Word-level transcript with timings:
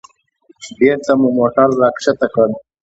بېرته 0.77 1.11
مو 1.19 1.29
موټر 1.37 1.67
راښکته 1.81 2.27
کړ. 2.33 2.47